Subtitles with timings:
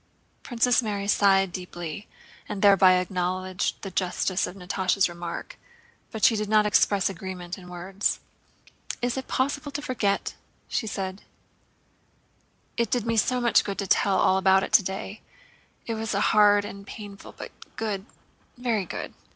[0.41, 2.07] Princess Mary sighed deeply
[2.49, 5.59] and thereby acknowledged the justice of Natásha's remark,
[6.09, 8.19] but she did not express agreement in words.
[9.03, 10.33] "Is it possible to forget?"
[10.71, 12.81] said she.
[12.81, 15.21] "It did me so much good to tell all about it today.
[15.85, 18.07] It was hard and painful, but good,
[18.57, 19.13] very good!"